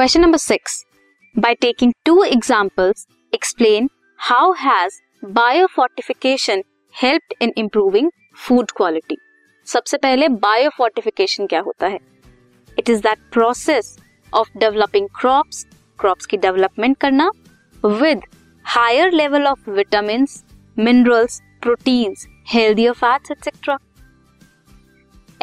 [0.00, 0.74] Question number six
[1.34, 6.62] by taking two examples explain how has biofortification
[6.94, 8.08] help in improving
[8.46, 9.16] food quality
[9.66, 11.98] सबसे पहले biofortification क्या होता है?
[12.78, 13.96] It is that process
[14.32, 15.64] of developing crops
[15.98, 17.30] crops की development करना
[17.84, 18.24] with
[18.64, 20.26] higher level of vitamin
[20.76, 23.78] minerals proteins healthier fats etcetera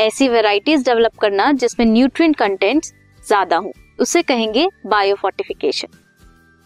[0.00, 2.84] ऐसी varieties develop करना जिसमें न्यूट्रिएंट कंटेंट
[3.22, 5.88] ज़्यादा हो। उसे कहेंगे बायोफोर्टिफिकेशन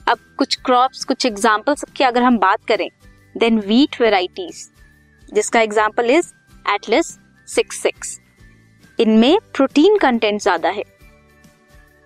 [0.06, 2.88] अब कुछ क्रॉप्स कुछ एग्जाम्पल्स की अगर हम बात करें
[3.34, 4.68] देन वीट वेराइटीज
[5.28, 6.32] जिसका example is
[6.64, 7.16] at least
[7.48, 8.18] six six
[8.98, 10.82] इनमें प्रोटीन कंटेंट ज़्यादा है.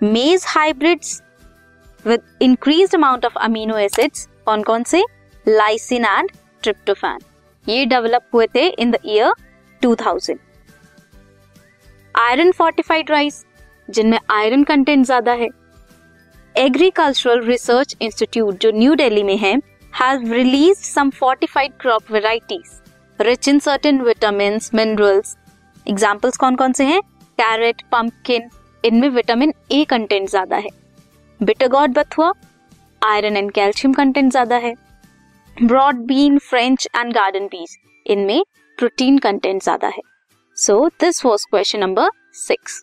[0.00, 1.20] Maize hybrids
[2.04, 5.02] with increase amount of amino acids कौन कौन से?
[5.46, 6.30] लाइसिन एंड
[6.62, 7.18] ट्रिप्टोफैन
[7.66, 9.32] ये डेवलप हुए थे in the year
[9.82, 10.38] 2000
[12.14, 13.44] iron fortified rice
[13.88, 15.48] जिनमें आयरन कंटेंट ज़्यादा है।
[16.54, 19.54] एग्रीकल्चरल रिसर्च इंस्टीट्यूट जो न्यू दिल्ली में है
[19.92, 22.80] has released some fortified crop varieties
[23.18, 25.36] rich in certain vitamin minerals
[25.86, 27.00] examples कौन कौन से हैं?
[27.38, 28.48] कैरेट पंपकिन
[28.84, 30.68] इनमें विटामिन ए कंटेंट ज़्यादा है।
[31.40, 32.32] बिटरगॉड बथुआ
[33.02, 34.74] आयरन एंड कैल्शियम कंटेंट ज़्यादा है।
[35.56, 38.42] Broad bean French and garden peas इनमें
[38.78, 40.02] प्रोटीन कंटेंट ज़्यादा है।
[40.56, 42.82] So this was question number six